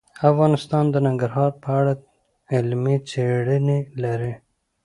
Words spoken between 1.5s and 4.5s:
په اړه علمي څېړنې لري.